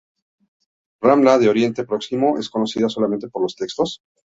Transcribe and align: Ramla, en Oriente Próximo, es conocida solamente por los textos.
Ramla, 1.03 1.35
en 1.35 1.47
Oriente 1.47 1.85
Próximo, 1.85 2.39
es 2.39 2.49
conocida 2.49 2.89
solamente 2.89 3.27
por 3.29 3.43
los 3.43 3.55
textos. 3.55 3.99